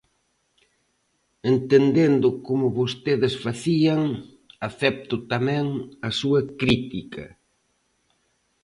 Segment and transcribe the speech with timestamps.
[1.53, 4.01] Entendendo como vostedes facían,
[4.67, 5.65] acepto tamén
[6.07, 7.25] a súa crítica.